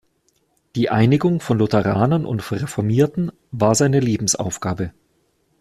Die 0.75 0.89
Einigung 0.89 1.39
von 1.41 1.59
Lutheranern 1.59 2.25
und 2.25 2.51
Reformierten 2.51 3.31
war 3.51 3.75
seine 3.75 3.99
Lebensaufgabe. 3.99 4.93